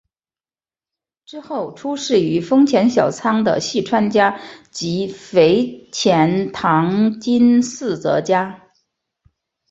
[1.27, 8.71] 之后出仕于丰前小仓的细川家及肥前唐津寺泽家。